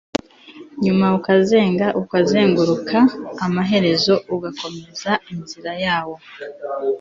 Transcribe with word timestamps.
nyuma 0.83 1.05
ukazenga 1.19 1.87
ukazenguruka, 2.01 2.97
amaherezo 3.45 4.13
ugakomeza 4.35 5.11
inzira 5.33 5.71
yawo 5.83 6.15